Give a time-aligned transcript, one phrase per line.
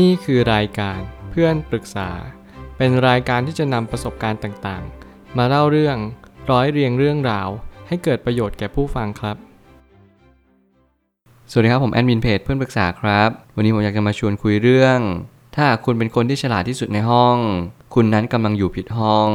[0.00, 2.10] นี่คือรายการเพื่อนปรึกษา
[2.76, 5.96] เป็นรายการที่จะนำประสบการณ์ต่างๆ มาเล่าเรื่อง
[6.50, 7.48] ร้อยเรียงเรื่องราว
[7.88, 9.36] ให้เกิดประโยชน์แก่ผู้ฟังครับ
[11.50, 14.98] สวัสดีครับผมแอดมินเพจเพื่อนปรึกษาครับ วันนี้ผมอยากจะมาชวนคุยเรื่อง
[15.56, 17.36] ถ้าคุณเป็นคนที่ฉลาดที่สุดในห้อง
[17.94, 19.30] คุณนั้นกำลังอยู่ผิดห้อง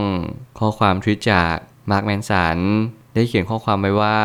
[0.60, 1.56] ข้อความทวิตจาก
[1.92, 2.58] มาร์คแมนสัน
[3.14, 4.20] ได้เขียนข้อความไว้ว่า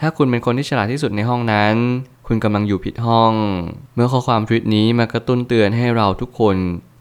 [0.00, 1.76] ถ้าคุณเป็นคนที่ฉลาดที่สุดในห้องนั้น
[2.32, 3.34] คุณกำลังอยู่ผิดห้อง
[3.94, 6.56] เมื่อข้อความทวิตนี้มากระตุ้นเตือนให้เราทุกคน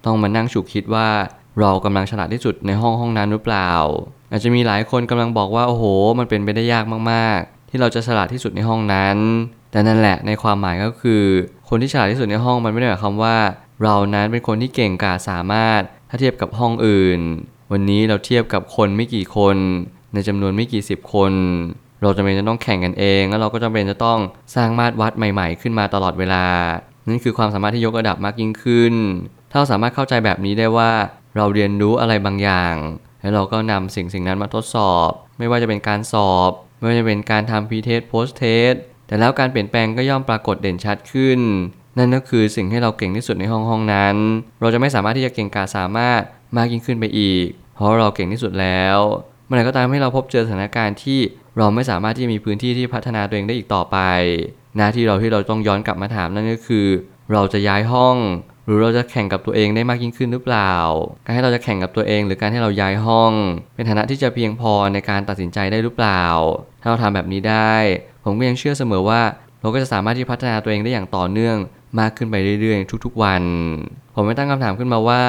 [0.06, 1.10] ต้องมานั่งฉุกคิดว่า
[1.60, 3.72] เรากำลังฉลาดที่สุดในห้องห้องนั้นหรือเปล่า
[4.32, 5.84] อาจจะมีหลายคนกำลังบอกว่าโอ้โห
[6.20, 9.18] มันเป็นไปได้ยากมากๆ ที่เราจะฉลาดที่สุดในห้องนั้น
[9.72, 11.24] แต่นั่นแหละในความหมายก็คือ
[11.70, 13.38] คนที่ฉลาดที่สุดในห้องมันไม่ได้หมายความว่า
[13.84, 17.20] เรานั้นเป็นคนที่เก่งกาจสามารถถ้าเทียบกับห้องอื่น
[17.72, 19.58] วันนี้เราเทียบกับคนไม่กี่คน
[20.14, 21.34] ในจำนวนไม่กี่สิบคน
[22.02, 24.20] เราจำเป็นจะต้องแข่งกันเอง แล้วเราก็จำเป็นจะต้อง
[24.56, 26.46] สร้างมาตรวัดใหม่ ๆ ขึ้นมาตลอดเวลา
[27.08, 28.94] นั่นคือความสามารถที่ยกระดับมากยิ่งขึ้น
[29.52, 30.92] ถ้าเราสามารถเข้าใจแบบนี้ได้ว่า
[31.36, 32.76] เราเรียนรู้อะไรบางอย่าง
[33.22, 38.74] แล้วเราก็นำสิ่งสิ่งนั้นมาทดสอบ ไม่ว่าจะเป็นการสอบ ไม่ว่าจะเป็นการทำ pre-test post-test
[39.08, 41.40] แต่แล้วการเปลี่ยนแปลงก็ย่อมปรากฏเด่นชัดขึ้น
[41.98, 44.16] นั่นก็คือสิ่งที่เราเก่งที่สุดในห้องห้องนั้น
[44.62, 46.22] เราจะไม่สามารถที่จะเก่งกาสามารถ
[46.58, 48.98] มากยิ่งขึ้นไปอีก เพราะเราเก่งที่สุดแล้ว
[49.46, 51.20] เมื่อไหร่ก็ตามให้เราพบเจอสถานการณ์ที่
[51.60, 53.98] เราไม่สามารถที่จะมีพื้นที่ที่พัฒนาตัวเองได้อีกต่อไป
[54.78, 56.88] หน้าที่เราที่เราต้องย้อนกลับมาถามนั่นก็คือ
[57.34, 58.18] เราจะย้ายห้อง
[58.66, 60.74] หรือเราจะแข่งกับตัวเองได้มากยิ่งขึ้นหรือเปล่า
[61.26, 63.34] การให้เราจะแข่งกับตัวเอง หรือการให้เราย้ายห้อง
[63.76, 66.24] เป็นฐานะที่จะเพียงพอในการตัดสินใจได้หรือเปล่า
[66.82, 67.76] ถ้าเราทำแบบนี้ได้
[68.24, 69.22] ผมก็ยังเชื่อเสมอว่า
[69.62, 71.58] เราก็จะสามารถที่พัฒนาตัวเองได้อย่างต่อเนื่อง
[72.00, 73.44] มากขึ้นไปเรื่อยๆ ทุก ๆ วัน
[74.16, 75.24] ผมไม่ตั้งคำถามขึ้นมาว่า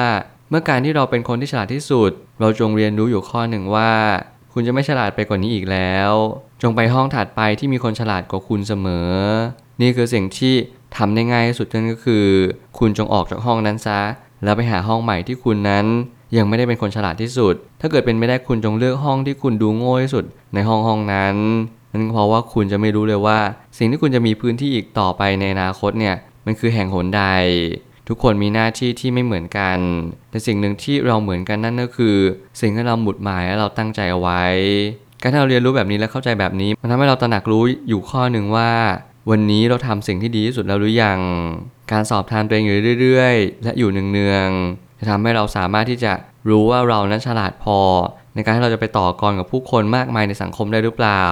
[0.49, 3.91] เมื่อการที่เราเป็นคนที่ฉลาดที่สุด เราจงเรียนรู้อยู่ข้อหนึ่งว่า
[4.53, 6.11] คุณจะไม่ฉลาดไปกว่านี้อีกแล้ว
[6.61, 9.11] จงไปห้องถัดไปที่มีคนฉลาดกว่าคุณเสมอ
[9.81, 10.53] นี่คือสิ่งที่
[10.97, 12.25] ทำได้ง่ายที่สุดนั่นก็คือ
[12.79, 13.99] คุณจงออกจากห้องนั้นซะ
[14.43, 15.85] แล้วไปหาห้องใหม่ที่คุณนั้น
[16.37, 21.35] ยังไม่ได้เป็นคนฉลาดที่สุด ถ้าเกิดเป็นไม่ได้คุณจงเลือกห้องที่คุณดูโง่ที่สุด ในห้องห้องนั้น
[21.91, 23.39] นั่นเพราะว่าคุณจะไม่รู้เลยว่า
[23.77, 27.23] สิ่งที่คุณจะมีพื้นที่อีกต่อไปในอนาคตเนี่ยมันคือแห่งหนใด
[28.07, 29.77] ทุกคนมีหน้าที่ที่ไม่เหมือนกัน
[30.29, 32.15] แต่สิ่งหนึ่งที่เราเหมือนกันนั่นก็คือ
[32.61, 34.43] สิ่งที่เราหมุดหมายและเราตั้งใจเอาไว้
[35.21, 38.71] การที่เราเรียนรู้แบบนี้และเข้าใจแบบนี้ มันทำให้เราตระหนักรู้อยู่ข้อหนึ่งว่า
[39.29, 41.19] วันนี้เราทำสิ่งที่ดีที่สุดแล้วหรือยัง
[41.91, 46.13] การสอบทานตัวเองอยู่เรื่อยๆ และอยู่เนืองๆจะทำให้เราสามารถที่จะ
[46.49, 47.79] รู้ว่าเรานั้นฉลาดพอ
[48.35, 51.23] ในการที่เราจะไปต่อกรกับผู้คนมากมายในสังคมได้หรือเปล่า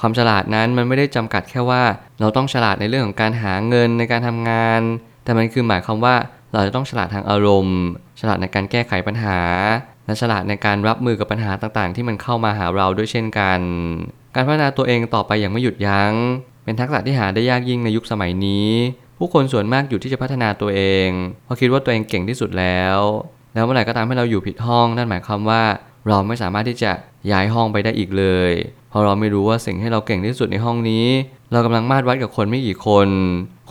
[0.00, 1.82] ความฉลาดนั้นมันไม่ได้จำกัดแค่ว่า
[2.20, 4.80] เราต้องฉลาดในเรื่องของการหาเงินในการทำงาน
[5.26, 6.14] แต่มันคือหมายความว่า
[6.52, 7.80] เราจะต้องฉลาดทางอารมณ์
[8.20, 9.38] ฉลาดในการแก้ไขปัญหา
[10.06, 13.60] และฉลาดในการรับมือกับปัญหาต่างๆ ที่มันเข้ามาหาเราด้วยเช่นกัน
[14.34, 16.12] การพัฒนาตัวเองต่อไปอย่างไม่หยุดยัง้ง
[16.64, 18.70] เป็นทักษะที่หาได้ยากยิ่งในยุคสมัยนี้
[19.18, 21.08] ผู้คนส่วนมากอยู่ที่จะพัฒนาตัวเอง
[21.44, 22.98] เพราะคิดว่าตัวเองเก่งที่สุดแล้ว
[23.54, 25.62] แล้วเมื่อไหร่ก็ตามให้เราอยู่ผิดห้อง นั่นหมายความว่า
[26.08, 26.92] เราไม่สามารถที่จะ
[27.30, 28.52] ย้ายห้องไปได้อีกเลย
[28.90, 31.06] เพราะเราไม่รู้ว่าสิ่งที่เราเก่งที่สุดในห้องนี้
[31.52, 33.08] เรากำลังมาดวัดกับคนไม่กี่คน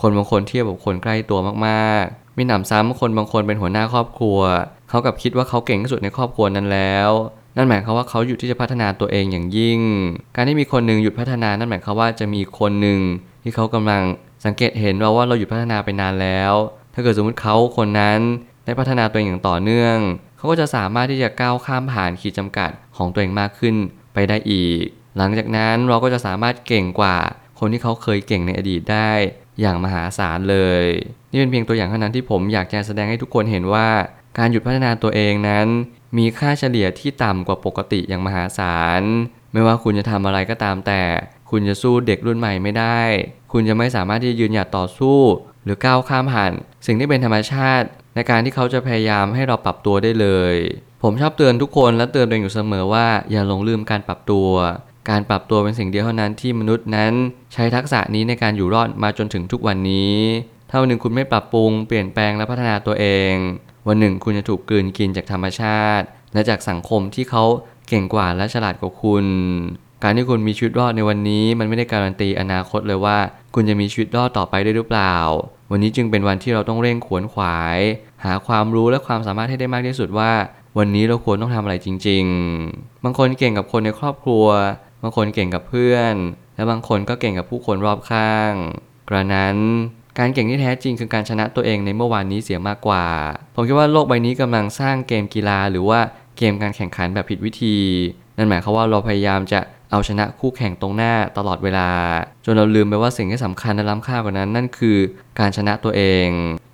[0.00, 4.40] คนบางคนเทียบกับคนใกล้ตัวมากๆ มีหนำซ้ำคนบางคนเป็นหัวหน้าครอบครัว
[4.88, 7.10] เขากับคิดว่าเขาเก่งที่สุดในครอบครัวนั้นแล้ว
[7.56, 9.80] นั่นหมายความว่าเขาหยุดที่จะพัฒนาตัวเองอย่างยิ่ง
[10.34, 13.00] การที่มีคนหนึ่งหยุดพัฒนานั่นหมายความว่าจะมีคนหนึ่ง
[13.42, 14.02] ที่เขากำลัง
[14.44, 16.52] สังเกตเห็นเราว่าเราหยุดพัฒนาไปนานแล้ว
[16.94, 18.20] ถ้าเกิดสมมติเขาคนนั้น
[18.64, 19.96] ได้พัฒนาตัวเองอย่างต่อเนื่อง
[20.36, 23.74] เขาก็จะสามารถที่จะก้าวข้ามผ่านขีดจำกัดของตัวเองมากขึ้น
[24.14, 24.82] ไปได้อีก
[25.16, 27.16] หลังจากนั้นเราก็จะสามารถเก่งกว่า
[27.58, 29.10] คนที่เขาเคยเก่งในอดีตได้
[29.60, 30.84] อย่างมหาศาลเลย
[31.30, 33.88] นี่เป็นเพียงตัวอย่างเท่านั้นที่ผมอยากจะแสดงให้ทุกคนเห็นว่า
[34.38, 35.66] การหยุดพัฒนาตัวเองนั้น
[36.18, 39.02] มีค่าเฉลี่ยที่ต่ำกว่าปกติอย่างมหาศาล
[39.52, 41.02] ไม่ว่าคุณจะทำอะไรก็ตามแต่
[41.50, 43.00] คุณจะสู้เด็กรุ่นใหม่ไม่ได้
[43.52, 45.18] คุณจะไม่สามารถที่จะยืนหยัดต่อสู้
[45.64, 46.52] หรือก้าวข้ามผ่าน
[46.86, 50.54] สิ่งที่เป็นธรรมชาติ ในการที่เขาจะพยายามให้เราปรับตัวได้เลย
[51.02, 54.48] ผมชอบเตือนทุกคนและเตือนตัวเองอยู่เสมอว่าอย่าหลงลืมการปรับตัว
[55.08, 57.12] การปรับตัวเป็นสิ่งเดียวเท่านั้นที่มนุษย์นั้น
[57.52, 60.16] ใช้ทักษะนี้ในการอยู่รอดมาจนถึงทุกวันนี้
[60.70, 63.34] ถ้าวันหนึ่งคุณไม่ปรับปรุงเปลี่ยนแปลงและพัฒนาตัวเอง
[63.88, 67.44] วันหนึ่งคุณจะถูกกลืนกินจากธรรมชาติ และจากสังคมที่เขา
[67.88, 69.24] เก่งกว่าและฉลาดกว่าคุณ
[70.02, 73.18] การที่คุณมีชีวิตรอดในวันนี้ มันไม่ได้การันตีอนาคตเลยว่า
[73.54, 75.16] คุณจะมีชีวิตรอดต่อไปได้หรือเปล่า
[75.70, 77.78] วันนี้จึงเป็นวันที่เราต้องเร่งขวนขวาย
[78.24, 80.32] หาความรู้และความสามารถให้ได้มากที่สุดว่า
[80.78, 82.24] วันนี้เราควรต้องทำอะไรจริง
[82.64, 84.46] ๆ บางคนเก่งกับคนในครอบครัว
[85.02, 86.14] บางคนเก่งกับเพื่อน
[86.56, 88.52] และบางคนก็เก่งกับผู้คนรอบข้าง
[89.08, 89.58] กระนั้น
[90.18, 93.04] การเก่งที่แท้จริงคือการชนะตัวเองในเมื่อวานนี้เสียมากกว่า
[93.54, 96.00] ผมคิดว่าโลกใบนี้กำลังสร้างเกมกีฬาหรือว่า
[96.38, 97.76] เกมการแข่งขันแบบผิดวิธี
[98.36, 99.60] นั่นหมายความว่าเราพยายามจะ
[99.90, 101.88] เอาชนะคู่แข่งตรงหน้าตลอดเวลา
[102.44, 104.98] จนเราลืมไปว่าสิ่งที่สำคัญและล้ำค่ากว่านั้น นั่นคือ
[105.40, 106.28] การชนะตัวเอง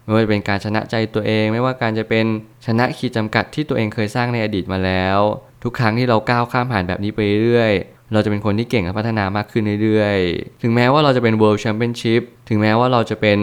[0.04, 2.26] ไม่ว่าจะเป็นการชนะใจตัวเอง ไม่ว่าการจะเป็น
[2.66, 5.18] ชนะขีดจำกัดที่ตัวเองเคยสร้างในอดีตมาแล้ว
[5.62, 7.72] ทุกครั้งที่เราก้าวข้ามผ่านแบบนี้ไปเรื่อย
[8.12, 13.38] เราจะเป็นคนที่เก่งและพัฒนามากขึ้นเรื่อยๆ ถึงแม้ว่าเราจะเป็น World Championship ถึงแม้ว่าเราจะเป็น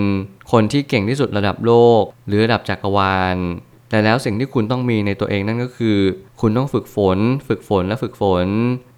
[0.51, 3.37] คนที่เก่งที่สุดระดับโลก หรือระดับจักรวาล
[3.89, 5.97] แต่แล้วสิ่งที่คุณต้องมีในตัวเองนั่นก็คือ
[6.41, 7.17] คุณต้องฝึกฝน
[7.47, 8.47] ฝึกฝนและฝึกฝน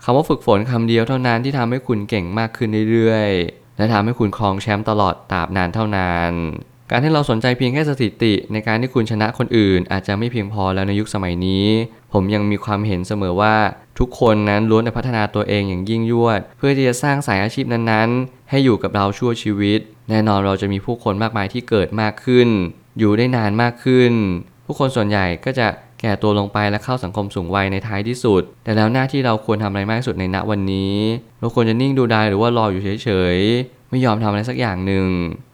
[0.03, 6.31] คำว่าฝึกฝนคำเดียวเท่านั้นที่ทำให้คุณเก่งมากขึ้นเรื่อยๆ และทำให้คุณครองแชมป์ตลอดตราบนานเท่านาน
[6.93, 11.65] การที่เราสนใจเพียงแค่สถิติ ในการที่คุณชนะคนอื่น อาจจะไม่เพียงพอแล้วในยุคสมัยนี้
[12.13, 13.55] ผมยังมีความเห็นเสมอว่า
[13.99, 19.79] ทุกคนนั้นล้วนแต่พัฒนาตัวเองอย่างยิ่งยวด เพื่อที่จะสร้างสายอาชีพนั้นๆ ให้อยู่กับเราชั่วชีวิต
[20.09, 22.47] แน่นอนเราจะมีผู้คนมากมายที่เกิดมากขึ้น
[22.99, 24.11] อยู่ได้นานมากขึ้น
[24.65, 25.67] ผู้คนส่วนใหญ่ก็จะ
[26.01, 30.95] แก่ตัวลงไปและเข้าสังคมสูงวัยในท้ายที่สุด แต่แล้วหน้าที่เราควรทำอะไรมากที่สุดในณวันนี้
[31.39, 35.05] เราควรจะนิ่งดูดายหรือว่ารออยู่เฉยๆ ไม่ยอมทำอะไรสักอย่างหนึ่ง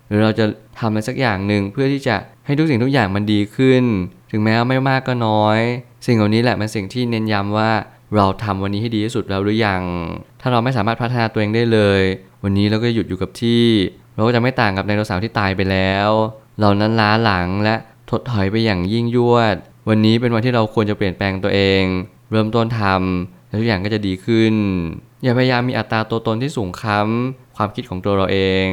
[0.07, 0.45] หรือเราจะ
[0.79, 2.15] ทำอะไรสักอย่างหนึ่งเพื่อที่จะ
[2.45, 3.83] ให้ทุกสิ่งทุกอย่างมันดีขึ้น
[4.31, 5.59] ถึงแม้ว่าไม่มากก็น้อย
[6.05, 7.71] สิ่งเหล่านี้แหละเป็นสิ่งที่เน้นย้ำว่า
[8.15, 9.81] เราทำวันนี้ให้ดีที่สุดแล้วหรือยัง
[10.41, 12.01] ถ้าเราไม่สามารถพัฒนาตัวเองได้เลย
[12.43, 13.63] วันนี้เราก็หยุดอยู่กับที่
[14.15, 16.09] เราก็จะไม่ต่างกับไดโนเสาร์ที่ตายไปแล้ว
[16.59, 17.75] เรานั้นล้าหลังและ
[18.09, 19.55] ถดถอยไปอย่างยิ่งยวด
[19.89, 21.83] วันนี้เป็นวันที่เราควรจะเปลี่ยนแปลงตัวเอง
[22.31, 24.53] เริ่มต้นทำแล้วทุกอย่างก็จะดีขึ้น
[25.23, 28.67] อย่าพยายามมีอัตราตัวตนที่สูงค้ำความคิดของตัวเราเอง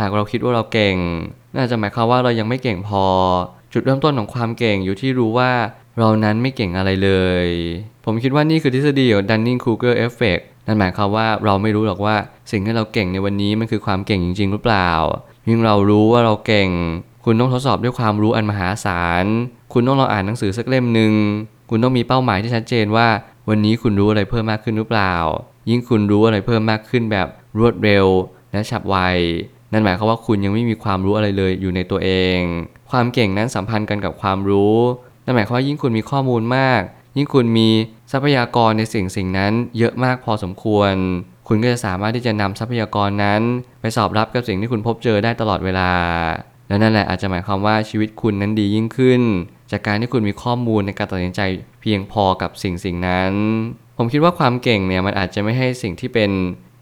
[0.00, 0.96] หากเราคิดว่าเราเก่ง
[1.56, 3.04] น่าจะหมายความว่าเรายังไม่เก่งพอ
[3.72, 5.50] จุดเริ่มต้นของความเก่งอยู่ที่รู้ว่า
[5.98, 7.10] เรานั้นไม่เก่งอะไรเล
[7.44, 7.46] ย
[8.04, 12.16] ผมคิดว่านี่คือทฤษฎีของ Dunning-Kruger Effect นั่นหมายความว่าเราไม่รู้หรอกว่า
[12.50, 14.90] สิ่งที่เราเก่งในวันนี้มันคือความเก่งจริง ๆ หรือเปล่า
[15.48, 16.70] ยิ่งเรารู้ว่าเราเก่ง
[17.24, 19.24] คุณต้องทดสอบด้วยความรู้อันมหาศาล
[19.72, 21.12] คุณต้องลองอ่านหนังสือสักเล่มหนึ่ง
[21.70, 23.08] คุณต้องมีเป้าหมายที่ชัดเจนว่า
[23.48, 25.14] วันนี้คุณรู้อะไรเพิ่มมากขึ้นหรือเปล่า
[25.70, 28.06] ยิ่งคุณรู้อะไรเพิ่มมากขึ้นแบบรวดเร็ว
[28.52, 28.96] และฉับไว
[29.72, 32.40] นั่นหมายความว่าคุณยังไม่มีความรู้อะไรเลยอยู่ในตัวเอง
[32.90, 34.76] ความเก่งนั้นสัมพันธ์กันกับความรู้
[35.24, 36.80] นั่นหมายความว่ายิ่งคุณมีข้อมูลมาก
[37.16, 37.68] ยิ่งคุณมี
[38.12, 40.94] ทรัพยากรในสิ่งสิ่งนั้น เยอะมากพอสมควร
[41.48, 43.42] คุณก็จะสามารถที่จะนำทรัพยากรนั้น
[43.80, 45.90] ไปสอบรับกับสิ่งที่คุณพบเจอได้ตลอดเวลา
[46.68, 49.22] และนั่นแหละอาจจะหมายความว่าชีวิตคุณนั้นดียิ่งขึ้น
[49.70, 51.40] จากการที่คุณมีข้อมูลในการตัดสินใจ
[51.80, 53.32] เพียงพอกับสิ่งสิ่งนั้น
[53.96, 56.30] ผมคิดว่าความเก่งเนี่ยมันอาจจะไม่ให้สิ่งที่เป็น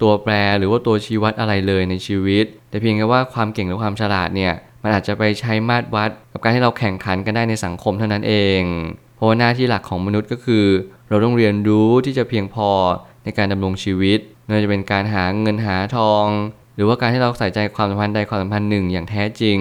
[0.02, 8.62] ตัวแปรหรือว่าตัวชี้วัดอะไรเลยในชีวิต แต่เพียงแค่ว่าความเก่งหรือความฉลาดเนี่ยมันอาจจะไปใช้มาตรวัด กับการที่เราแข่งขันกันได้ในสังคมเท่านั้นเอง
[9.16, 10.64] เพราะว่าหน้าที่หลักของมนุษย์ก็คือ
[11.08, 12.70] เราต้องเรียนรู้ที่จะเพียงพอ
[13.24, 16.26] ในการดำรงชีวิตไม่ว่าจะเป็นการหาเงินหาทอง
[16.76, 19.58] หรือว่าการที่เราใส่ใจความสัมพันธ์ใดความสัมพันธ์หนึ่งอย่างแท้จริง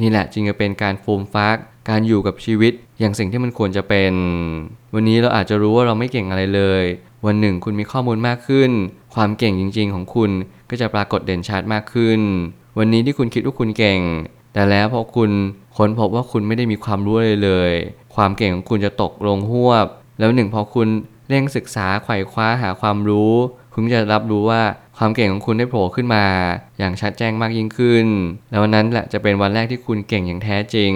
[0.00, 1.56] นี่แหละจึงจะเป็นการฟูมฟัก
[1.90, 4.12] การอยู่กับชีวิตอย่างสิ่งที่มันควรจะเป็น
[4.94, 6.84] วันนี้เราอาจจะรู้ว่าเราไม่เก่งอะไรเลย
[7.26, 8.70] วันหนึ่งคุณมีข้อมูลมากขึ้น
[9.14, 10.30] ความเก่งจริง ๆ ของคุณ
[10.70, 12.20] ก็จะปรากฏเด่นชัดมากขึ้น
[12.78, 14.00] วันนี้ที่คุณคิดว่าคุณเก่ง
[14.52, 15.30] แต่แล้วพอคุณ
[15.76, 17.72] ค้นพบว่าคุณไม่ได้มีความรู้เลยเลย
[18.14, 19.86] ความเก่งของคุณจะตกลงหวบ
[20.18, 20.88] แล้วหนึ่งพอคุณ
[21.28, 23.32] เร่งศึกษาไขว่คว้าหาความรู้
[23.72, 24.62] คุณจะรับรู้ว่า
[24.98, 26.24] ความเก่งของคุณได้โผล่ขึ้นมา
[26.78, 28.06] อย่างชัดแจ้งมากยิ่งขึ้น
[28.50, 30.92] แล้ววันนั้นแหละจะเป็นวันแรกที่คุณเก่งอย่างแท้จริง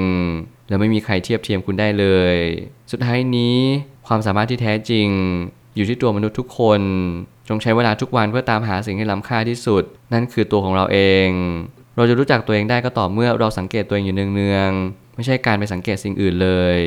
[0.69, 2.37] แล้วไม่มีใครเทียบเทียมคุณได้เลย
[2.90, 3.58] สุดท้ายนี้
[4.06, 5.08] ความสามารถที่แท้จริง
[5.76, 6.81] อยู่ที่ตัวมนุษย์ทุกคน
[7.49, 9.82] จงใช้เวลาทุกวันเพื่อตามหาสิ่งที่ล้ำค่าที่สุด
[10.12, 11.29] นั่นคือตัวของเราเอง
[11.96, 16.79] เราจะรู้จักตัวเองได้ก็ต่อเมื่อเราสังเกตตัวเองอยู่เนืองๆไม่ใช่การไปสังเกตสิ่งอื่นเลย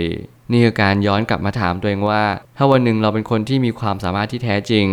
[0.51, 2.23] นี่คือการย้อนกลับมาถามตัวเองว่า
[2.57, 4.87] ถ้าวันหนึ่งเราเป็นคนที่มีความสามารถที่แท้จริง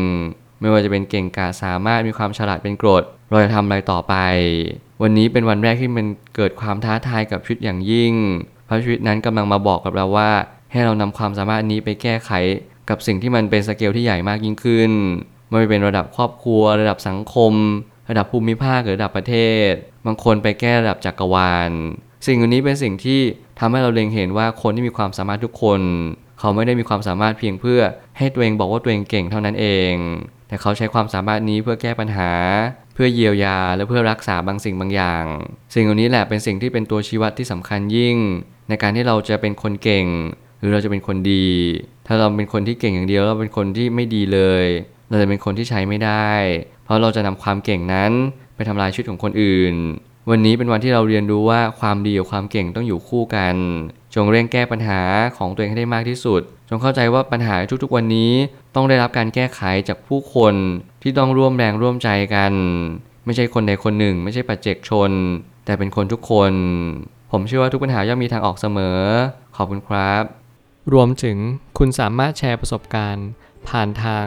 [0.60, 4.14] ไม่ว่าจะเป็นเก่งกาจสามารถมีความฉลาดเป็นกรด เราจะทำอะไรต่อไป
[5.02, 6.06] วันนี้เป็นวันแรกที่มัน
[6.36, 8.14] เกิดความท้าทายกับชีวิตอย่างยิ่ง
[8.66, 10.30] เพราะชีวิตนั้นกำลังมาบอกกับเราว่า
[10.72, 12.30] ให้เรานำความสามารถนี้ไปแก้ไข
[12.88, 14.92] กับสิ่งที่มันเป็นสเกลที่ใหญ่มากยิ่งขึ้น
[15.54, 17.52] ไม่ว่าเป็นระดับครอบครัว ระดับสังคม
[18.10, 19.34] ระดับภูมิภาคหรือระดับประเท
[19.70, 19.72] ศ
[20.06, 21.70] บางคนไปแก้ระดับจักรวาล
[22.26, 23.20] สิ่งเหล่านี้เป็นสิ่งที่
[23.58, 25.80] ทำให้เราเล็งเห็นว่าคนที่มีความสามารถทุกคน
[26.38, 27.80] เขาไม่ได้มีความสามารถเพียงเพื่อ
[28.18, 29.94] ให้ตัวเองบอกว่าตัวเองเก่งเท่านั้นเอง
[30.48, 32.32] แต่เขาใช้ความสามารถนี้เพื่อแก้ปัญหา
[32.94, 35.24] เพื่อเยียวยาและเพื่อรักษาบางสิ่งบางอย่าง
[35.74, 38.16] สิ่งเหล่านี้แหละเป็นสิ่งที่เป็นตัวชี้วัดที่สำคัญยิ่ง
[38.68, 40.06] ในการที่เราจะเป็นคนเก่ง
[40.58, 41.46] หรือเราจะเป็นคนดี
[42.06, 44.66] ถ้าเราเป็นคนที่เก่งอย่างเดียวเราเป็นคนที่ไม่ดีเลย
[45.08, 46.30] เราจะเป็นคนที่ใช้ไม่ได้
[46.84, 48.12] เพราะเราจะนำความเก่งนั้น
[48.54, 49.74] ไปทำลายชีวิตของคนอื่น
[50.30, 53.56] วันนี้เป็นวันที่เราเรียนรู้ว่าความดีกับความเก่งต้องอยู่คู่กัน
[54.14, 55.00] จงเร่งแก้ปัญหา
[55.36, 58.32] ของตัวเองให้ได้มากที่สุด จงเข้าใจว่าปัญหาทุกๆวันนี้
[58.74, 60.54] ต้องได้รับการแก้ไขจากผู้คน
[61.02, 62.52] ที่ต้องร่วมแรงร่วมใจกัน
[63.24, 65.10] ไม่ใช่คนใดคนหนึ่ง ไม่ใช่ปัจเจกชน
[65.64, 66.52] แต่เป็นคนทุกคน
[67.30, 68.98] ผมเชื่อว่าทุกปัญหาย่อมมีทางออกเสมอ
[69.56, 70.22] ขอบคุณครับ
[70.92, 71.36] รวมถึง
[71.78, 73.26] คุณสามารถแชร์ประสบการณ์
[73.68, 74.26] ผ่านทาง